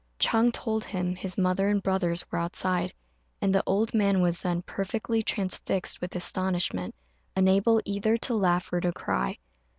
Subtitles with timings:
[0.17, 2.91] Ch'êng told him his mother and brothers were outside,
[3.39, 6.95] and the old man was then perfectly transfixed with astonishment,
[7.35, 9.37] unable either to laugh or to cry.